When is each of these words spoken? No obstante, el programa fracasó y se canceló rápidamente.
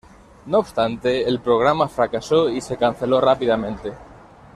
No 0.47 0.57
obstante, 0.57 1.29
el 1.29 1.39
programa 1.41 1.87
fracasó 1.87 2.49
y 2.49 2.59
se 2.59 2.75
canceló 2.75 3.21
rápidamente. 3.21 3.93